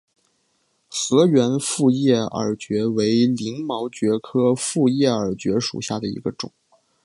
[0.89, 6.51] 河源复叶耳蕨为鳞毛蕨科复叶耳蕨属下的一个种。